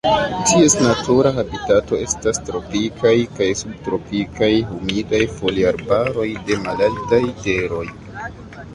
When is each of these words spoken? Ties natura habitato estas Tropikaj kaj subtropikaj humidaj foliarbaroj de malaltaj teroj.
Ties 0.51 0.75
natura 0.83 1.31
habitato 1.35 1.99
estas 2.05 2.41
Tropikaj 2.47 3.13
kaj 3.41 3.49
subtropikaj 3.61 4.51
humidaj 4.73 5.23
foliarbaroj 5.37 6.29
de 6.51 6.63
malaltaj 6.69 7.25
teroj. 7.49 7.89